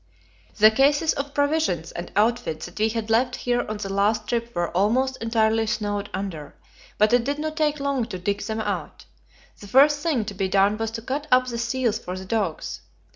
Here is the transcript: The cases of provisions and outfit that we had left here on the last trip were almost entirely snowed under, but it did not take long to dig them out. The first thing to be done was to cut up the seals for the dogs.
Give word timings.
The 0.57 0.71
cases 0.71 1.13
of 1.13 1.35
provisions 1.35 1.91
and 1.91 2.11
outfit 2.15 2.61
that 2.61 2.79
we 2.79 2.89
had 2.89 3.11
left 3.11 3.35
here 3.35 3.63
on 3.69 3.77
the 3.77 3.93
last 3.93 4.25
trip 4.27 4.51
were 4.55 4.75
almost 4.75 5.17
entirely 5.21 5.67
snowed 5.67 6.09
under, 6.11 6.55
but 6.97 7.13
it 7.13 7.23
did 7.23 7.37
not 7.37 7.55
take 7.55 7.79
long 7.79 8.05
to 8.05 8.17
dig 8.17 8.41
them 8.41 8.61
out. 8.61 9.05
The 9.59 9.67
first 9.67 9.99
thing 9.99 10.25
to 10.25 10.33
be 10.33 10.47
done 10.49 10.77
was 10.79 10.89
to 10.97 11.03
cut 11.03 11.27
up 11.31 11.45
the 11.49 11.59
seals 11.59 11.99
for 11.99 12.17
the 12.17 12.25
dogs. 12.25 12.81